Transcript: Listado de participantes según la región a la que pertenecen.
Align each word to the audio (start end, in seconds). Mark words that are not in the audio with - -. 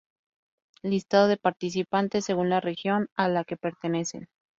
Listado 0.81 1.27
de 1.27 1.37
participantes 1.37 2.25
según 2.25 2.49
la 2.49 2.59
región 2.59 3.09
a 3.15 3.27
la 3.27 3.43
que 3.43 3.55
pertenecen. 3.55 4.29